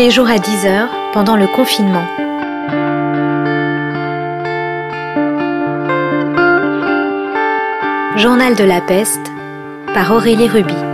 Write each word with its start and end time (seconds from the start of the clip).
les 0.00 0.10
jours 0.10 0.30
à 0.30 0.36
10h 0.36 0.88
pendant 1.12 1.36
le 1.36 1.46
confinement. 1.46 2.06
Journal 8.16 8.54
de 8.56 8.64
la 8.64 8.80
peste 8.80 9.30
par 9.92 10.10
Aurélie 10.10 10.48
Ruby. 10.48 10.89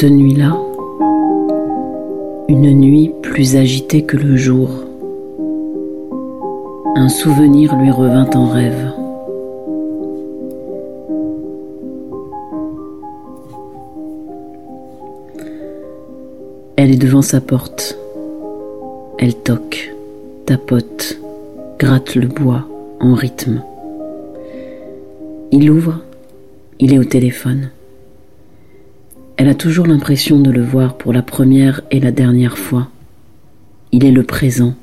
Cette 0.00 0.12
nuit-là, 0.12 0.56
une 2.48 2.72
nuit 2.72 3.12
plus 3.20 3.56
agitée 3.56 4.00
que 4.00 4.16
le 4.16 4.34
jour, 4.34 4.70
un 6.96 7.10
souvenir 7.10 7.76
lui 7.76 7.90
revint 7.90 8.30
en 8.30 8.46
rêve. 8.46 8.92
Elle 16.76 16.92
est 16.92 16.96
devant 16.96 17.20
sa 17.20 17.42
porte. 17.42 17.98
Elle 19.18 19.34
toque, 19.34 19.94
tapote, 20.46 21.20
gratte 21.78 22.14
le 22.14 22.26
bois 22.26 22.64
en 23.00 23.12
rythme. 23.12 23.62
Il 25.52 25.70
ouvre, 25.70 26.00
il 26.78 26.94
est 26.94 26.98
au 26.98 27.04
téléphone. 27.04 27.68
Elle 29.40 29.48
a 29.48 29.54
toujours 29.54 29.86
l'impression 29.86 30.38
de 30.38 30.50
le 30.50 30.62
voir 30.62 30.98
pour 30.98 31.14
la 31.14 31.22
première 31.22 31.80
et 31.90 31.98
la 31.98 32.12
dernière 32.12 32.58
fois. 32.58 32.90
Il 33.90 34.04
est 34.04 34.10
le 34.10 34.22
présent. 34.22 34.74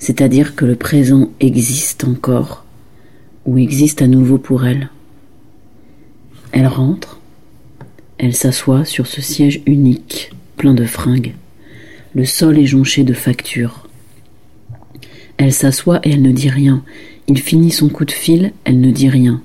C'est-à-dire 0.00 0.56
que 0.56 0.64
le 0.64 0.74
présent 0.74 1.30
existe 1.38 2.02
encore, 2.02 2.64
ou 3.46 3.56
existe 3.56 4.02
à 4.02 4.08
nouveau 4.08 4.36
pour 4.36 4.66
elle. 4.66 4.90
Elle 6.50 6.66
rentre, 6.66 7.20
elle 8.18 8.34
s'assoit 8.34 8.84
sur 8.84 9.06
ce 9.06 9.22
siège 9.22 9.62
unique, 9.64 10.32
plein 10.56 10.74
de 10.74 10.84
fringues. 10.84 11.36
Le 12.16 12.24
sol 12.24 12.58
est 12.58 12.66
jonché 12.66 13.04
de 13.04 13.14
factures. 13.14 13.88
Elle 15.36 15.52
s'assoit 15.52 16.00
et 16.02 16.10
elle 16.10 16.22
ne 16.22 16.32
dit 16.32 16.50
rien. 16.50 16.82
Il 17.28 17.38
finit 17.38 17.70
son 17.70 17.90
coup 17.90 18.06
de 18.06 18.10
fil, 18.10 18.52
elle 18.64 18.80
ne 18.80 18.90
dit 18.90 19.08
rien. 19.08 19.40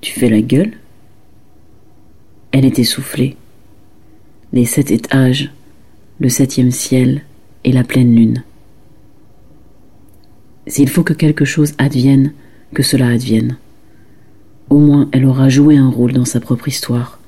Tu 0.00 0.18
fais 0.18 0.28
la 0.28 0.40
gueule? 0.40 0.72
Elle 2.56 2.64
est 2.64 2.78
essoufflée. 2.78 3.36
Les 4.54 4.64
sept 4.64 4.90
étages, 4.90 5.50
le 6.18 6.30
septième 6.30 6.70
ciel 6.70 7.20
et 7.64 7.70
la 7.70 7.84
pleine 7.84 8.16
lune. 8.16 8.44
S'il 10.66 10.88
faut 10.88 11.02
que 11.02 11.12
quelque 11.12 11.44
chose 11.44 11.74
advienne, 11.76 12.32
que 12.72 12.82
cela 12.82 13.08
advienne. 13.08 13.58
Au 14.70 14.78
moins 14.78 15.10
elle 15.12 15.26
aura 15.26 15.50
joué 15.50 15.76
un 15.76 15.90
rôle 15.90 16.14
dans 16.14 16.24
sa 16.24 16.40
propre 16.40 16.66
histoire. 16.66 17.20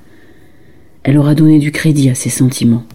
Elle 1.02 1.18
aura 1.18 1.34
donné 1.34 1.58
du 1.58 1.72
crédit 1.72 2.08
à 2.08 2.14
ses 2.14 2.30
sentiments. 2.30 2.86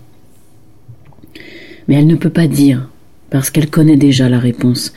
Mais 1.88 1.93
elle 1.93 2.07
ne 2.07 2.16
peut 2.16 2.31
pas 2.31 2.47
dire, 2.47 2.89
parce 3.29 3.51
qu'elle 3.51 3.69
connaît 3.69 3.95
déjà 3.95 4.27
la 4.27 4.39
réponse. 4.39 4.95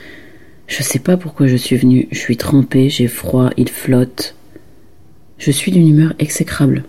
Je 0.65 0.81
sais 0.81 0.97
pas 0.97 1.17
pourquoi 1.17 1.45
je 1.45 1.55
suis 1.55 1.77
venue, 1.77 2.07
je 2.11 2.17
suis 2.17 2.37
trempée, 2.37 2.89
j'ai 2.89 3.07
froid, 3.07 3.51
il 3.57 3.69
flotte. 3.69 4.33
Je 5.37 5.51
suis 5.51 5.71
d'une 5.71 5.87
humeur 5.87 6.15
exécrable. 6.17 6.83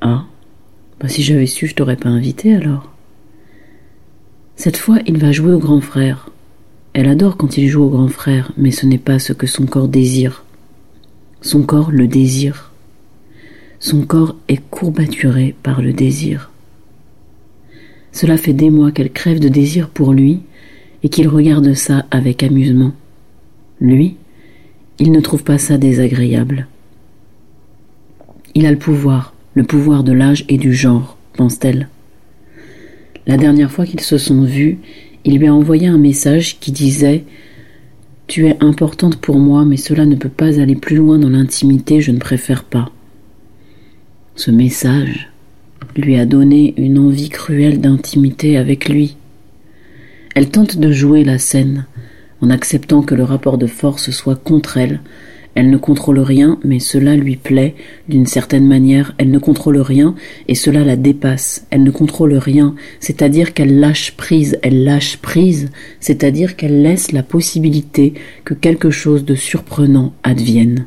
Ah, 0.00 0.24
si 1.06 1.22
j'avais 1.22 1.46
su, 1.46 1.66
je 1.66 1.74
t'aurais 1.74 1.96
pas 1.96 2.08
invité 2.08 2.54
alors. 2.54 2.90
Cette 4.56 4.76
fois, 4.76 4.98
il 5.06 5.18
va 5.18 5.32
jouer 5.32 5.52
au 5.52 5.58
grand 5.58 5.80
frère. 5.80 6.30
Elle 6.92 7.08
adore 7.08 7.36
quand 7.36 7.58
il 7.58 7.68
joue 7.68 7.82
au 7.82 7.90
grand 7.90 8.08
frère, 8.08 8.52
mais 8.56 8.70
ce 8.70 8.86
n'est 8.86 8.98
pas 8.98 9.18
ce 9.18 9.32
que 9.32 9.46
son 9.46 9.66
corps 9.66 9.88
désire. 9.88 10.44
Son 11.40 11.62
corps 11.62 11.90
le 11.90 12.06
désire. 12.06 12.70
Son 13.80 14.02
corps 14.02 14.36
est 14.48 14.62
courbaturé 14.70 15.54
par 15.62 15.82
le 15.82 15.92
désir. 15.92 16.50
Cela 18.12 18.38
fait 18.38 18.52
des 18.52 18.70
mois 18.70 18.92
qu'elle 18.92 19.12
crève 19.12 19.40
de 19.40 19.48
désir 19.48 19.90
pour 19.90 20.12
lui 20.12 20.40
et 21.02 21.08
qu'il 21.08 21.28
regarde 21.28 21.74
ça 21.74 22.06
avec 22.10 22.42
amusement. 22.42 22.92
Lui, 23.80 24.16
il 24.98 25.10
ne 25.10 25.20
trouve 25.20 25.42
pas 25.42 25.58
ça 25.58 25.76
désagréable. 25.76 26.68
Il 28.54 28.66
a 28.66 28.70
le 28.70 28.78
pouvoir, 28.78 29.33
le 29.54 29.62
pouvoir 29.62 30.04
de 30.04 30.12
l'âge 30.12 30.44
et 30.48 30.58
du 30.58 30.74
genre, 30.74 31.16
pense-t-elle. 31.36 31.88
La 33.26 33.36
dernière 33.36 33.70
fois 33.70 33.86
qu'ils 33.86 34.00
se 34.00 34.18
sont 34.18 34.42
vus, 34.42 34.78
il 35.24 35.38
lui 35.38 35.46
a 35.46 35.54
envoyé 35.54 35.86
un 35.86 35.98
message 35.98 36.58
qui 36.60 36.72
disait 36.72 37.24
Tu 38.26 38.46
es 38.46 38.62
importante 38.62 39.16
pour 39.16 39.38
moi, 39.38 39.64
mais 39.64 39.76
cela 39.76 40.04
ne 40.04 40.16
peut 40.16 40.28
pas 40.28 40.60
aller 40.60 40.76
plus 40.76 40.96
loin 40.96 41.18
dans 41.18 41.30
l'intimité, 41.30 42.00
je 42.00 42.10
ne 42.10 42.18
préfère 42.18 42.64
pas. 42.64 42.90
Ce 44.36 44.50
message 44.50 45.30
lui 45.96 46.16
a 46.18 46.26
donné 46.26 46.74
une 46.76 46.98
envie 46.98 47.28
cruelle 47.28 47.80
d'intimité 47.80 48.56
avec 48.56 48.88
lui. 48.88 49.16
Elle 50.34 50.50
tente 50.50 50.76
de 50.76 50.90
jouer 50.90 51.22
la 51.22 51.38
scène, 51.38 51.86
en 52.40 52.50
acceptant 52.50 53.02
que 53.02 53.14
le 53.14 53.22
rapport 53.22 53.58
de 53.58 53.68
force 53.68 54.10
soit 54.10 54.34
contre 54.34 54.76
elle, 54.76 55.00
elle 55.54 55.70
ne 55.70 55.76
contrôle 55.76 56.18
rien, 56.18 56.58
mais 56.64 56.80
cela 56.80 57.14
lui 57.14 57.36
plaît 57.36 57.74
d'une 58.08 58.26
certaine 58.26 58.66
manière. 58.66 59.14
Elle 59.18 59.30
ne 59.30 59.38
contrôle 59.38 59.78
rien 59.78 60.16
et 60.48 60.54
cela 60.54 60.84
la 60.84 60.96
dépasse. 60.96 61.66
Elle 61.70 61.84
ne 61.84 61.92
contrôle 61.92 62.34
rien, 62.34 62.74
c'est-à-dire 62.98 63.54
qu'elle 63.54 63.78
lâche 63.78 64.12
prise. 64.12 64.58
Elle 64.62 64.82
lâche 64.82 65.18
prise, 65.18 65.70
c'est-à-dire 66.00 66.56
qu'elle 66.56 66.82
laisse 66.82 67.12
la 67.12 67.22
possibilité 67.22 68.14
que 68.44 68.54
quelque 68.54 68.90
chose 68.90 69.24
de 69.24 69.36
surprenant 69.36 70.12
advienne. 70.24 70.86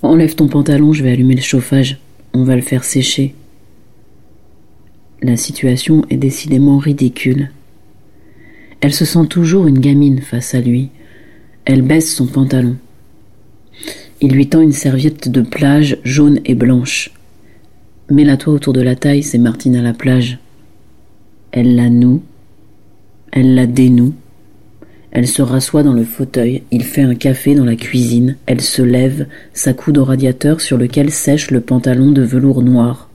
Enlève 0.00 0.34
ton 0.34 0.48
pantalon, 0.48 0.92
je 0.92 1.04
vais 1.04 1.12
allumer 1.12 1.34
le 1.34 1.42
chauffage. 1.42 1.98
On 2.32 2.44
va 2.44 2.56
le 2.56 2.62
faire 2.62 2.84
sécher. 2.84 3.34
La 5.20 5.36
situation 5.36 6.04
est 6.08 6.16
décidément 6.16 6.78
ridicule. 6.78 7.50
Elle 8.80 8.94
se 8.94 9.04
sent 9.04 9.26
toujours 9.28 9.66
une 9.66 9.80
gamine 9.80 10.20
face 10.20 10.54
à 10.54 10.60
lui. 10.60 10.90
Elle 11.68 11.82
baisse 11.82 12.14
son 12.14 12.26
pantalon. 12.26 12.76
Il 14.22 14.32
lui 14.32 14.48
tend 14.48 14.62
une 14.62 14.72
serviette 14.72 15.28
de 15.28 15.42
plage 15.42 15.98
jaune 16.02 16.40
et 16.46 16.54
blanche. 16.54 17.10
Mets-la-toi 18.10 18.54
autour 18.54 18.72
de 18.72 18.80
la 18.80 18.96
taille, 18.96 19.22
c'est 19.22 19.36
Martine 19.36 19.76
à 19.76 19.82
la 19.82 19.92
plage. 19.92 20.38
Elle 21.52 21.76
la 21.76 21.90
noue, 21.90 22.22
elle 23.32 23.54
la 23.54 23.66
dénoue. 23.66 24.14
Elle 25.10 25.28
se 25.28 25.42
rassoit 25.42 25.82
dans 25.82 25.92
le 25.92 26.04
fauteuil, 26.04 26.62
il 26.70 26.84
fait 26.84 27.02
un 27.02 27.14
café 27.14 27.54
dans 27.54 27.66
la 27.66 27.76
cuisine, 27.76 28.38
elle 28.46 28.62
se 28.62 28.80
lève, 28.80 29.26
s'accoude 29.52 29.98
au 29.98 30.04
radiateur 30.04 30.62
sur 30.62 30.78
lequel 30.78 31.10
sèche 31.10 31.50
le 31.50 31.60
pantalon 31.60 32.12
de 32.12 32.22
velours 32.22 32.62
noir. 32.62 33.10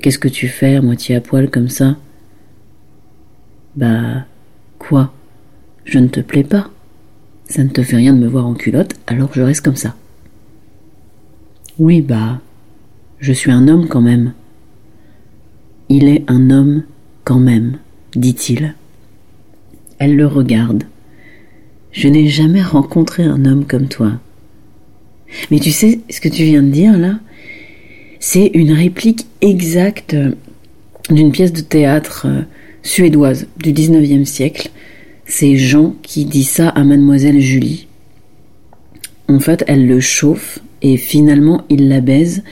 Qu'est-ce 0.00 0.18
que 0.18 0.28
tu 0.28 0.48
fais 0.48 0.80
moitié 0.80 1.14
à 1.14 1.20
poil 1.20 1.48
comme 1.48 1.68
ça? 1.68 1.96
Bah, 3.76 4.26
quoi? 4.80 5.12
Je 5.84 5.98
ne 5.98 6.08
te 6.08 6.20
plais 6.20 6.44
pas. 6.44 6.70
Ça 7.46 7.62
ne 7.64 7.68
te 7.68 7.82
fait 7.82 7.96
rien 7.96 8.14
de 8.14 8.18
me 8.18 8.28
voir 8.28 8.46
en 8.46 8.54
culotte, 8.54 8.94
alors 9.06 9.30
je 9.34 9.42
reste 9.42 9.62
comme 9.62 9.76
ça. 9.76 9.94
Oui, 11.78 12.00
bah, 12.00 12.40
je 13.18 13.32
suis 13.32 13.50
un 13.50 13.68
homme 13.68 13.88
quand 13.88 14.00
même. 14.00 14.32
Il 15.88 16.08
est 16.08 16.24
un 16.28 16.50
homme 16.50 16.84
quand 17.24 17.38
même, 17.38 17.78
dit-il. 18.14 18.74
Elle 19.98 20.16
le 20.16 20.26
regarde. 20.26 20.84
Je 21.92 22.08
n'ai 22.08 22.28
jamais 22.28 22.62
rencontré 22.62 23.22
un 23.22 23.44
homme 23.44 23.66
comme 23.66 23.88
toi. 23.88 24.12
Mais 25.50 25.58
tu 25.58 25.70
sais 25.70 26.00
ce 26.10 26.20
que 26.20 26.28
tu 26.28 26.44
viens 26.44 26.62
de 26.62 26.70
dire 26.70 26.98
là? 26.98 27.18
C'est 28.18 28.50
une 28.54 28.72
réplique 28.72 29.26
exacte 29.40 30.16
d'une 31.10 31.32
pièce 31.32 31.52
de 31.52 31.60
théâtre 31.60 32.26
euh, 32.26 32.42
suédoise 32.82 33.46
du 33.58 33.72
19e 33.72 34.24
siècle 34.24 34.70
c'est 35.24 35.56
Jean 35.56 35.94
qui 36.02 36.24
dit 36.24 36.44
ça 36.44 36.68
à 36.68 36.84
mademoiselle 36.84 37.40
Julie. 37.40 37.88
En 39.28 39.40
fait, 39.40 39.64
elle 39.66 39.86
le 39.86 40.00
chauffe 40.00 40.58
et 40.82 40.96
finalement 40.96 41.64
il 41.68 41.88
la 41.88 42.00
baise 42.00 42.42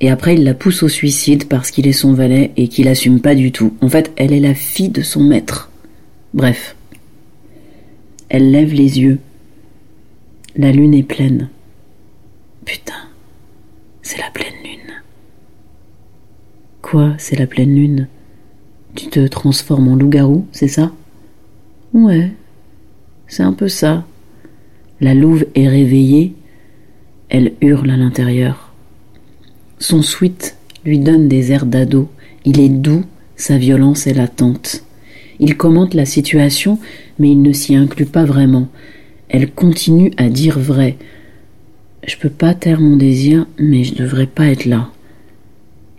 et 0.00 0.10
après 0.10 0.34
il 0.34 0.44
la 0.44 0.54
pousse 0.54 0.82
au 0.82 0.88
suicide 0.88 1.48
parce 1.48 1.70
qu'il 1.70 1.86
est 1.86 1.92
son 1.92 2.12
valet 2.12 2.52
et 2.56 2.68
qu'il 2.68 2.88
assume 2.88 3.20
pas 3.20 3.34
du 3.34 3.50
tout. 3.50 3.74
En 3.80 3.88
fait, 3.88 4.12
elle 4.16 4.32
est 4.32 4.40
la 4.40 4.54
fille 4.54 4.90
de 4.90 5.02
son 5.02 5.22
maître. 5.22 5.70
Bref. 6.34 6.76
Elle 8.28 8.50
lève 8.50 8.72
les 8.72 9.00
yeux. 9.00 9.18
La 10.56 10.70
lune 10.70 10.94
est 10.94 11.02
pleine. 11.02 11.48
Putain. 12.64 12.94
C'est 14.02 14.18
la 14.18 14.30
pleine 14.30 14.54
lune. 14.62 14.94
Quoi, 16.82 17.14
c'est 17.18 17.38
la 17.38 17.46
pleine 17.46 17.74
lune? 17.74 18.08
Tu 18.94 19.08
te 19.08 19.26
transformes 19.26 19.88
en 19.88 19.96
loup-garou, 19.96 20.46
c'est 20.52 20.68
ça? 20.68 20.92
Ouais, 21.94 22.32
c'est 23.26 23.42
un 23.42 23.52
peu 23.52 23.68
ça. 23.68 24.04
La 25.00 25.14
louve 25.14 25.46
est 25.54 25.68
réveillée, 25.68 26.34
elle 27.28 27.52
hurle 27.60 27.90
à 27.90 27.96
l'intérieur. 27.96 28.72
Son 29.78 30.02
sweat 30.02 30.56
lui 30.84 30.98
donne 30.98 31.28
des 31.28 31.52
airs 31.52 31.66
d'ado, 31.66 32.08
il 32.44 32.60
est 32.60 32.68
doux, 32.68 33.04
sa 33.36 33.58
violence 33.58 34.06
est 34.06 34.14
latente. 34.14 34.84
Il 35.40 35.56
commente 35.56 35.94
la 35.94 36.04
situation, 36.04 36.78
mais 37.18 37.30
il 37.30 37.42
ne 37.42 37.52
s'y 37.52 37.74
inclut 37.74 38.06
pas 38.06 38.24
vraiment. 38.24 38.68
Elle 39.28 39.50
continue 39.50 40.12
à 40.16 40.28
dire 40.28 40.58
vrai. 40.58 40.96
Je 42.06 42.16
peux 42.16 42.30
pas 42.30 42.54
taire 42.54 42.80
mon 42.80 42.96
désir, 42.96 43.46
mais 43.58 43.84
je 43.84 43.94
devrais 43.94 44.26
pas 44.26 44.46
être 44.46 44.64
là. 44.64 44.90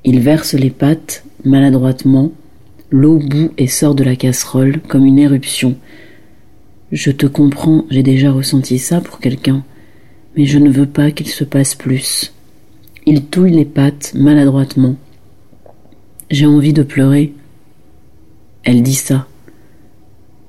Il 0.03 0.19
verse 0.19 0.53
les 0.53 0.71
pattes, 0.71 1.23
maladroitement, 1.45 2.31
l'eau 2.91 3.19
bout 3.19 3.51
et 3.57 3.67
sort 3.67 3.95
de 3.95 4.03
la 4.03 4.15
casserole 4.15 4.81
comme 4.87 5.05
une 5.05 5.19
éruption. 5.19 5.75
Je 6.91 7.11
te 7.11 7.27
comprends, 7.27 7.85
j'ai 7.89 8.03
déjà 8.03 8.31
ressenti 8.31 8.79
ça 8.79 8.99
pour 8.99 9.19
quelqu'un, 9.19 9.63
mais 10.35 10.45
je 10.45 10.57
ne 10.57 10.71
veux 10.71 10.87
pas 10.87 11.11
qu'il 11.11 11.27
se 11.27 11.43
passe 11.43 11.75
plus. 11.75 12.33
Il 13.05 13.25
touille 13.25 13.53
les 13.53 13.65
pattes 13.65 14.13
maladroitement. 14.15 14.95
J'ai 16.31 16.45
envie 16.45 16.73
de 16.73 16.83
pleurer. 16.83 17.33
Elle 18.63 18.83
dit 18.83 18.95
ça. 18.95 19.27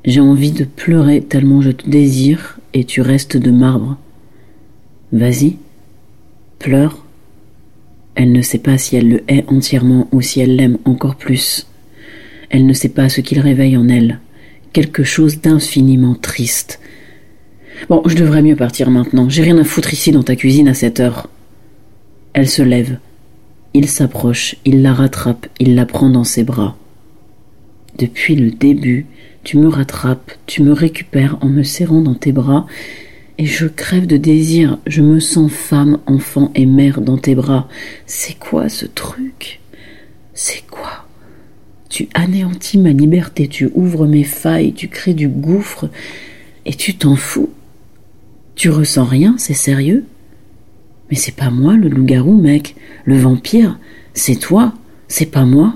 J'ai 0.05 0.21
envie 0.21 0.53
de 0.53 0.65
pleurer 0.65 1.21
tellement 1.23 1.61
je 1.61 1.71
te 1.71 1.89
désire 1.89 2.59
et 2.73 2.85
tu 2.85 3.03
restes 3.03 3.37
de 3.37 3.51
marbre. 3.51 3.99
Vas-y, 5.13 5.57
pleure. 6.59 7.05
Elle 8.15 8.33
ne 8.33 8.43
sait 8.43 8.59
pas 8.59 8.79
si 8.79 8.97
elle 8.97 9.09
le 9.09 9.23
hait 9.29 9.45
entièrement 9.49 10.09
ou 10.13 10.21
si 10.21 10.41
elle 10.41 10.57
l'aime 10.57 10.79
encore 10.85 11.17
plus. 11.17 11.70
Elle 12.51 12.67
ne 12.67 12.73
sait 12.73 12.89
pas 12.89 13.09
ce 13.09 13.21
qu'il 13.21 13.41
réveille 13.41 13.77
en 13.77 13.89
elle. 13.89 14.19
Quelque 14.73 15.05
chose 15.05 15.41
d'infiniment 15.41 16.15
triste. 16.15 16.81
Bon, 17.89 18.03
je 18.07 18.15
devrais 18.15 18.43
mieux 18.43 18.57
partir 18.57 18.91
maintenant. 18.91 19.29
J'ai 19.29 19.43
rien 19.43 19.59
à 19.59 19.65
foutre 19.65 19.93
ici 19.93 20.13
dans 20.13 20.23
ta 20.23 20.37
cuisine 20.37 20.69
à 20.69 20.75
cette 20.75 21.01
heure. 21.01 21.29
Elle 22.33 22.49
se 22.49 22.63
lève. 22.63 22.99
Il 23.73 23.89
s'approche, 23.89 24.57
il 24.65 24.83
la 24.83 24.93
rattrape, 24.93 25.47
il 25.61 25.75
la 25.75 25.87
prend 25.87 26.11
dans 26.11 26.25
ses 26.25 26.45
bras. 26.45 26.77
Depuis 27.99 28.35
le 28.35 28.51
début, 28.51 29.07
tu 29.45 29.59
me 29.59 29.69
rattrapes, 29.69 30.33
tu 30.47 30.63
me 30.63 30.73
récupères 30.73 31.39
en 31.41 31.49
me 31.49 31.63
serrant 31.63 32.01
dans 32.01 32.15
tes 32.15 32.33
bras, 32.33 32.67
et 33.39 33.47
je 33.47 33.67
crève 33.67 34.07
de 34.07 34.17
désir, 34.17 34.79
je 34.87 35.03
me 35.03 35.21
sens 35.21 35.51
femme, 35.53 35.99
enfant 36.07 36.51
et 36.55 36.67
mère 36.67 37.01
dans 37.01 37.17
tes 37.17 37.35
bras. 37.35 37.69
C'est 38.07 38.39
quoi 38.39 38.69
ce 38.69 38.87
truc? 38.87 39.61
C'est 40.35 40.65
quoi? 40.71 41.00
Tu 41.91 42.09
anéantis 42.15 42.79
ma 42.79 42.93
liberté, 42.93 43.49
tu 43.49 43.69
ouvres 43.75 44.07
mes 44.07 44.23
failles, 44.23 44.73
tu 44.73 44.89
crées 44.89 45.13
du 45.13 45.29
gouffre, 45.29 45.91
et 46.65 46.73
tu 46.73 46.95
t'en 46.95 47.17
fous. 47.17 47.51
Tu 48.55 48.71
ressens 48.71 49.05
rien, 49.05 49.35
c'est 49.39 49.55
sérieux. 49.55 50.05
Mais 51.11 51.17
c'est 51.17 51.35
pas 51.35 51.51
moi 51.51 51.77
le 51.77 51.89
loup-garou, 51.89 52.41
mec, 52.41 52.77
le 53.05 53.19
vampire, 53.19 53.79
c'est 54.15 54.37
toi, 54.37 54.73
c'est 55.09 55.27
pas 55.27 55.45
moi. 55.45 55.75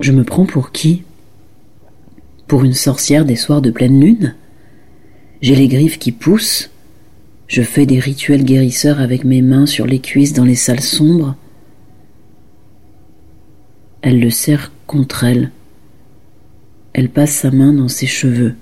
Je 0.00 0.10
me 0.10 0.24
prends 0.24 0.46
pour 0.46 0.72
qui? 0.72 1.04
Pour 2.48 2.64
une 2.64 2.74
sorcière 2.74 3.24
des 3.24 3.36
soirs 3.36 3.62
de 3.62 3.70
pleine 3.70 4.00
lune? 4.00 4.34
J'ai 5.42 5.54
les 5.54 5.68
griffes 5.68 6.00
qui 6.00 6.10
poussent? 6.10 6.70
Je 7.46 7.62
fais 7.62 7.86
des 7.86 8.00
rituels 8.00 8.44
guérisseurs 8.44 9.00
avec 9.00 9.22
mes 9.22 9.42
mains 9.42 9.66
sur 9.66 9.86
les 9.86 10.00
cuisses 10.00 10.32
dans 10.32 10.44
les 10.44 10.56
salles 10.56 10.80
sombres? 10.80 11.36
Elle 14.02 14.20
le 14.20 14.30
serre 14.30 14.72
contre 14.86 15.24
elle. 15.24 15.50
Elle 16.92 17.08
passe 17.08 17.32
sa 17.32 17.50
main 17.50 17.72
dans 17.72 17.88
ses 17.88 18.06
cheveux. 18.06 18.54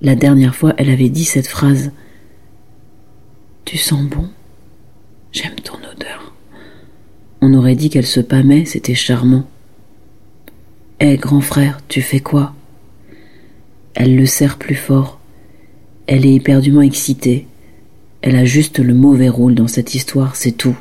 La 0.00 0.14
dernière 0.14 0.54
fois, 0.54 0.74
elle 0.78 0.90
avait 0.90 1.08
dit 1.08 1.24
cette 1.24 1.48
phrase. 1.48 1.92
Tu 3.64 3.76
sens 3.76 4.04
bon? 4.04 4.28
J'aime 5.32 5.56
ton 5.56 5.76
odeur. 5.76 6.34
On 7.40 7.54
aurait 7.54 7.76
dit 7.76 7.90
qu'elle 7.90 8.06
se 8.06 8.20
pâmait, 8.20 8.64
c'était 8.64 8.94
charmant. 8.94 9.48
Hé, 11.00 11.16
grand 11.16 11.40
frère, 11.40 11.80
tu 11.86 12.02
fais 12.02 12.20
quoi? 12.20 12.54
Elle 13.94 14.16
le 14.16 14.26
serre 14.26 14.58
plus 14.58 14.74
fort. 14.74 15.20
Elle 16.06 16.26
est 16.26 16.34
éperdument 16.34 16.82
excitée. 16.82 17.46
Elle 18.22 18.36
a 18.36 18.44
juste 18.44 18.78
le 18.80 18.94
mauvais 18.94 19.28
rôle 19.28 19.54
dans 19.54 19.68
cette 19.68 19.94
histoire, 19.94 20.34
c'est 20.34 20.52
tout. 20.52 20.76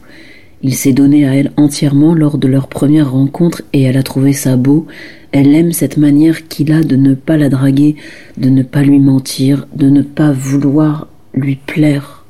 Il 0.63 0.73
s'est 0.73 0.93
donné 0.93 1.27
à 1.27 1.35
elle 1.35 1.51
entièrement 1.55 2.15
lors 2.15 2.37
de 2.37 2.47
leur 2.47 2.67
première 2.67 3.11
rencontre 3.11 3.61
et 3.73 3.83
elle 3.83 3.97
a 3.97 4.03
trouvé 4.03 4.33
ça 4.33 4.57
beau. 4.57 4.87
Elle 5.31 5.53
aime 5.53 5.71
cette 5.71 5.97
manière 5.97 6.47
qu'il 6.47 6.71
a 6.71 6.81
de 6.81 6.95
ne 6.95 7.13
pas 7.13 7.37
la 7.37 7.49
draguer, 7.49 7.95
de 8.37 8.49
ne 8.49 8.63
pas 8.63 8.81
lui 8.81 8.99
mentir, 8.99 9.67
de 9.75 9.89
ne 9.89 10.01
pas 10.01 10.31
vouloir 10.31 11.07
lui 11.33 11.57
plaire. 11.57 12.25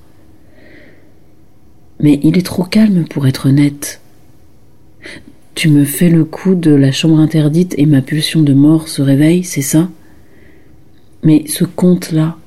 Mais 2.00 2.20
il 2.22 2.38
est 2.38 2.46
trop 2.46 2.64
calme 2.64 3.06
pour 3.10 3.28
être 3.28 3.48
honnête. 3.48 4.02
Tu 5.56 5.70
me 5.70 5.86
fais 5.86 6.10
le 6.10 6.26
coup 6.26 6.54
de 6.54 6.72
la 6.72 6.92
chambre 6.92 7.20
interdite 7.20 7.74
et 7.78 7.86
ma 7.86 8.02
pulsion 8.02 8.42
de 8.42 8.54
mort 8.54 8.88
se 8.90 9.02
réveille, 9.02 9.44
c'est 9.44 9.62
ça? 9.62 9.90
Mais 11.24 11.44
ce 11.48 11.64
conte-là, 11.64 12.38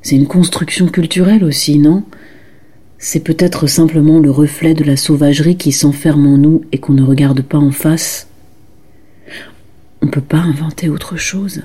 c'est 0.00 0.16
une 0.16 0.26
construction 0.26 0.86
culturelle 0.86 1.44
aussi, 1.44 1.78
non? 1.78 2.04
C'est 2.98 3.20
peut-être 3.20 3.66
simplement 3.66 4.18
le 4.18 4.30
reflet 4.30 4.74
de 4.74 4.84
la 4.84 4.96
sauvagerie 4.96 5.56
qui 5.56 5.72
s'enferme 5.72 6.26
en 6.26 6.38
nous 6.38 6.64
et 6.72 6.78
qu'on 6.78 6.94
ne 6.94 7.02
regarde 7.02 7.42
pas 7.42 7.58
en 7.58 7.70
face. 7.70 8.28
On 10.02 10.06
ne 10.06 10.10
peut 10.10 10.20
pas 10.20 10.38
inventer 10.38 10.88
autre 10.88 11.16
chose. 11.16 11.62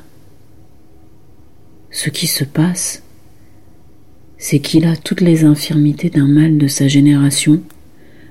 Ce 1.89 2.10
qui 2.10 2.28
se 2.28 2.44
passe, 2.44 3.04
c'est 4.38 4.60
qu'il 4.60 4.86
a 4.86 4.95
toutes 4.95 5.22
les 5.22 5.44
infirmités 5.44 6.10
d'un 6.10 6.28
mal 6.28 6.57
de 6.57 6.68
sa 6.68 6.88
génération, 6.88 7.62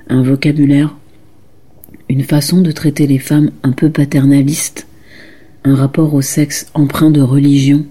un 0.09 0.23
vocabulaire 0.23 0.95
une 2.11 2.25
façon 2.25 2.61
de 2.61 2.73
traiter 2.73 3.07
les 3.07 3.21
femmes 3.21 3.53
un 3.63 3.71
peu 3.71 3.89
paternaliste, 3.89 4.89
un 5.63 5.77
rapport 5.77 6.13
au 6.13 6.23
sexe 6.23 6.67
empreint 6.75 7.13
de 7.13 7.21
religion. 7.21 7.87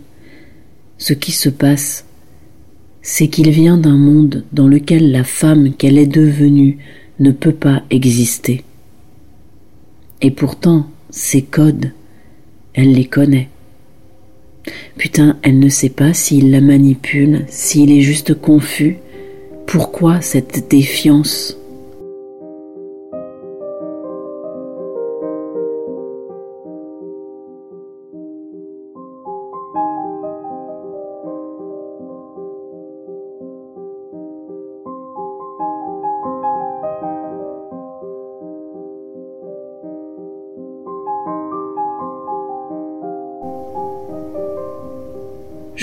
Ce 0.97 1.13
qui 1.13 1.31
se 1.31 1.47
passe, 1.47 2.03
c'est 3.01 3.27
qu'il 3.27 3.49
vient 3.49 3.77
d'un 3.77 3.97
monde 3.97 4.43
dans 4.51 4.67
lequel 4.67 5.11
la 5.11 5.23
femme 5.23 5.73
qu'elle 5.73 5.97
est 5.97 6.07
devenue 6.07 6.77
ne 7.19 7.31
peut 7.31 7.53
pas 7.53 7.83
exister. 7.89 8.63
Et 10.21 10.31
pourtant, 10.31 10.89
ces 11.09 11.41
codes, 11.41 11.91
elle 12.73 12.93
les 12.93 13.05
connaît. 13.05 13.49
Putain, 14.97 15.37
elle 15.41 15.59
ne 15.59 15.69
sait 15.69 15.89
pas 15.89 16.13
s'il 16.13 16.51
la 16.51 16.61
manipule, 16.61 17.45
s'il 17.47 17.91
est 17.91 18.01
juste 18.01 18.33
confus. 18.33 18.97
Pourquoi 19.65 20.21
cette 20.21 20.69
défiance? 20.69 21.58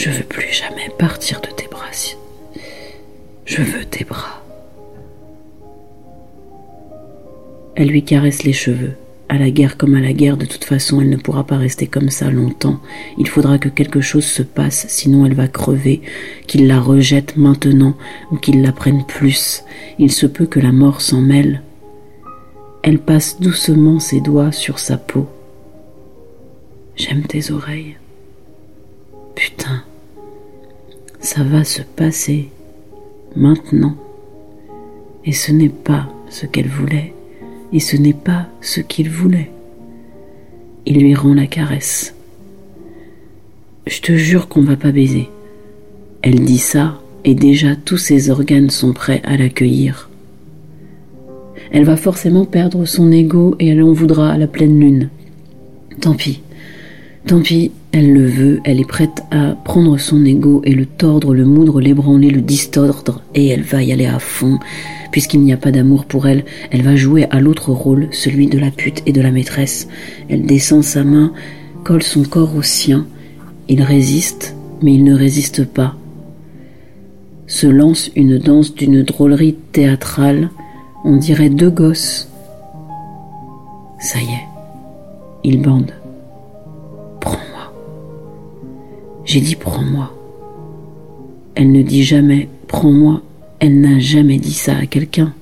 Je 0.06 0.12
veux 0.12 0.22
plus 0.22 0.52
jamais 0.52 0.88
partir 1.00 1.40
de 1.40 1.48
tes 1.48 1.66
bras. 1.66 1.90
Je 3.44 3.60
veux 3.60 3.84
tes 3.84 4.04
bras. 4.04 4.40
Elle 7.74 7.88
lui 7.88 8.04
caresse 8.04 8.44
les 8.44 8.52
cheveux. 8.52 8.92
À 9.28 9.36
la 9.36 9.50
guerre 9.50 9.76
comme 9.76 9.96
à 9.96 10.00
la 10.00 10.12
guerre, 10.12 10.36
de 10.36 10.46
toute 10.46 10.62
façon, 10.62 11.00
elle 11.00 11.10
ne 11.10 11.16
pourra 11.16 11.42
pas 11.42 11.56
rester 11.56 11.88
comme 11.88 12.10
ça 12.10 12.30
longtemps. 12.30 12.78
Il 13.18 13.26
faudra 13.26 13.58
que 13.58 13.68
quelque 13.68 14.00
chose 14.00 14.26
se 14.26 14.44
passe, 14.44 14.86
sinon 14.88 15.26
elle 15.26 15.34
va 15.34 15.48
crever, 15.48 16.02
qu'il 16.46 16.68
la 16.68 16.78
rejette 16.78 17.36
maintenant 17.36 17.96
ou 18.30 18.36
qu'il 18.36 18.62
la 18.62 18.70
prenne 18.70 19.04
plus. 19.06 19.64
Il 19.98 20.12
se 20.12 20.26
peut 20.26 20.46
que 20.46 20.60
la 20.60 20.70
mort 20.70 21.00
s'en 21.00 21.20
mêle. 21.20 21.62
Elle 22.84 23.00
passe 23.00 23.40
doucement 23.40 23.98
ses 23.98 24.20
doigts 24.20 24.52
sur 24.52 24.78
sa 24.78 24.98
peau. 24.98 25.26
J'aime 26.94 27.22
tes 27.24 27.50
oreilles. 27.50 27.96
Ça 31.26 31.42
va 31.42 31.64
se 31.64 31.82
passer 31.82 32.50
maintenant. 33.34 33.96
Et 35.24 35.32
ce 35.32 35.50
n'est 35.50 35.68
pas 35.68 36.08
ce 36.28 36.46
qu'elle 36.46 36.68
voulait, 36.68 37.14
et 37.72 37.80
ce 37.80 37.96
n'est 37.96 38.12
pas 38.12 38.46
ce 38.60 38.80
qu'il 38.80 39.10
voulait. 39.10 39.50
Il 40.86 41.00
lui 41.00 41.16
rend 41.16 41.34
la 41.34 41.48
caresse. 41.48 42.14
Je 43.88 44.00
te 44.00 44.12
jure 44.12 44.46
qu'on 44.46 44.62
va 44.62 44.76
pas 44.76 44.92
baiser. 44.92 45.28
Elle 46.22 46.44
dit 46.44 46.58
ça, 46.58 47.00
et 47.24 47.34
déjà 47.34 47.74
tous 47.74 47.98
ses 47.98 48.30
organes 48.30 48.70
sont 48.70 48.92
prêts 48.92 49.20
à 49.24 49.36
l'accueillir. 49.36 50.08
Elle 51.72 51.84
va 51.84 51.96
forcément 51.96 52.44
perdre 52.44 52.84
son 52.84 53.10
ego 53.10 53.56
et 53.58 53.66
elle 53.70 53.82
en 53.82 53.92
voudra 53.92 54.30
à 54.30 54.38
la 54.38 54.46
pleine 54.46 54.78
lune. 54.78 55.10
Tant 56.00 56.14
pis, 56.14 56.40
tant 57.26 57.40
pis, 57.40 57.72
elle 57.90 58.12
le 58.12 58.26
veut, 58.26 58.60
elle 58.64 58.80
est 58.80 58.88
prête 58.88 59.24
à 59.32 59.56
prendre 59.64 59.98
son 59.98 60.24
ego 60.24 60.62
et 60.64 60.72
le 60.72 60.86
tordre, 60.86 61.34
le 61.34 61.44
moudre, 61.44 61.80
l'ébranler, 61.80 62.30
le 62.30 62.40
distordre, 62.40 63.22
et 63.34 63.48
elle 63.48 63.62
va 63.62 63.82
y 63.82 63.92
aller 63.92 64.06
à 64.06 64.20
fond. 64.20 64.58
Puisqu'il 65.10 65.40
n'y 65.40 65.52
a 65.52 65.56
pas 65.56 65.72
d'amour 65.72 66.04
pour 66.04 66.28
elle, 66.28 66.44
elle 66.70 66.82
va 66.82 66.94
jouer 66.94 67.26
à 67.30 67.40
l'autre 67.40 67.72
rôle, 67.72 68.08
celui 68.12 68.46
de 68.46 68.58
la 68.58 68.70
pute 68.70 69.02
et 69.06 69.12
de 69.12 69.20
la 69.20 69.32
maîtresse. 69.32 69.88
Elle 70.28 70.46
descend 70.46 70.84
sa 70.84 71.02
main, 71.02 71.32
colle 71.84 72.02
son 72.02 72.22
corps 72.22 72.54
au 72.54 72.62
sien. 72.62 73.06
Il 73.68 73.82
résiste, 73.82 74.54
mais 74.80 74.94
il 74.94 75.02
ne 75.02 75.14
résiste 75.14 75.64
pas. 75.64 75.96
Se 77.48 77.66
lance 77.66 78.10
une 78.14 78.38
danse 78.38 78.74
d'une 78.74 79.02
drôlerie 79.02 79.56
théâtrale, 79.72 80.50
on 81.04 81.16
dirait 81.16 81.50
deux 81.50 81.70
gosses. 81.70 82.28
Ça 83.98 84.20
y 84.20 84.24
est, 84.24 84.46
il 85.42 85.60
bande. 85.62 85.92
J'ai 89.26 89.40
dit 89.40 89.56
prends-moi. 89.56 90.14
Elle 91.56 91.72
ne 91.72 91.82
dit 91.82 92.04
jamais 92.04 92.48
prends-moi. 92.68 93.22
Elle 93.58 93.80
n'a 93.80 93.98
jamais 93.98 94.38
dit 94.38 94.52
ça 94.52 94.76
à 94.76 94.86
quelqu'un. 94.86 95.34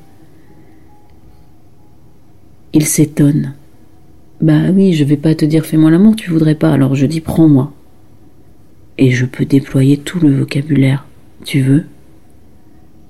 Il 2.73 2.87
s'étonne. 2.87 3.53
Bah 4.41 4.71
oui, 4.73 4.95
je 4.95 5.05
vais 5.05 5.17
pas 5.19 5.35
te 5.35 5.45
dire 5.45 5.67
fais-moi 5.67 5.91
l'amour, 5.91 6.17
tu 6.17 6.31
voudrais 6.31 6.55
pas, 6.55 6.73
alors 6.73 6.95
je 6.95 7.07
dis 7.07 7.21
prends-moi. 7.21 7.73
Et 8.97 9.11
je 9.11 9.27
peux 9.27 9.45
déployer 9.45 9.99
tout 9.99 10.19
le 10.19 10.35
vocabulaire. 10.35 11.07
Tu 11.45 11.61
veux? 11.61 11.85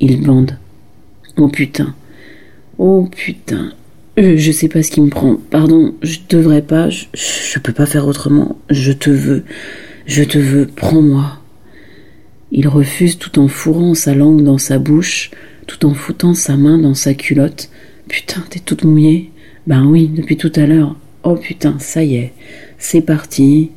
Il 0.01 0.23
bande. 0.23 0.59
Oh 1.37 1.49
putain. 1.49 1.95
Oh 2.79 3.09
putain. 3.11 3.73
Euh, 4.19 4.37
je, 4.37 4.53
sais 4.53 4.69
pas 4.69 4.83
ce 4.83 4.91
qui 4.91 5.01
me 5.01 5.09
prend. 5.09 5.37
Pardon, 5.51 5.95
je 6.03 6.19
devrais 6.29 6.63
pas. 6.63 6.89
Je, 6.91 7.05
je 7.15 7.59
peux 7.59 7.73
pas 7.73 7.87
faire 7.87 8.07
autrement. 8.07 8.57
Je 8.71 8.93
te 8.93 9.11
veux. 9.11 9.45
Je 10.07 10.23
te 10.23 10.39
veux. 10.39 10.67
Prends-moi. 10.67 11.39
Il 12.53 12.69
refuse 12.69 13.19
tout 13.19 13.39
en 13.39 13.49
fourrant 13.49 13.95
sa 13.95 14.15
langue 14.15 14.43
dans 14.43 14.59
sa 14.59 14.79
bouche, 14.79 15.31
tout 15.67 15.87
en 15.87 15.95
foutant 15.95 16.35
sa 16.35 16.57
main 16.57 16.79
dans 16.79 16.95
sa 16.95 17.15
culotte. 17.15 17.71
Putain, 18.09 18.45
t'es 18.51 18.61
toute 18.61 18.85
mouillée. 18.85 19.31
Ben 19.67 19.85
oui, 19.87 20.09
depuis 20.09 20.37
tout 20.37 20.53
à 20.57 20.67
l'heure. 20.67 20.95
Oh 21.23 21.37
putain, 21.37 21.79
ça 21.79 22.05
y 22.05 22.17
est. 22.17 22.33
C'est 22.79 23.01
parti. 23.01 23.71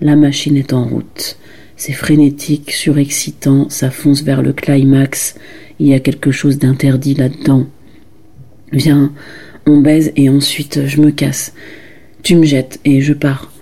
La 0.00 0.16
machine 0.16 0.56
est 0.56 0.72
en 0.72 0.84
route. 0.84 1.36
C'est 1.76 1.92
frénétique, 1.92 2.70
surexcitant, 2.70 3.68
ça 3.68 3.90
fonce 3.90 4.22
vers 4.22 4.42
le 4.42 4.52
climax. 4.52 5.34
Il 5.78 5.88
y 5.88 5.94
a 5.94 6.00
quelque 6.00 6.30
chose 6.30 6.58
d'interdit 6.58 7.14
là-dedans. 7.14 7.66
Viens, 8.72 9.12
on 9.66 9.80
baise 9.80 10.12
et 10.16 10.28
ensuite 10.30 10.86
je 10.86 11.00
me 11.00 11.10
casse. 11.10 11.52
Tu 12.22 12.36
me 12.36 12.44
jettes 12.44 12.80
et 12.84 13.00
je 13.00 13.12
pars. 13.12 13.52